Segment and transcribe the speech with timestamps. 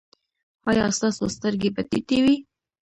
[0.69, 2.37] ایا ستاسو سترګې به ټیټې وي؟